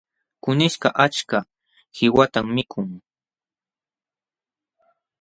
Kunishkaq 0.43 0.95
achka 1.05 1.39
qiwatam 1.95 2.47
mikun. 2.55 2.89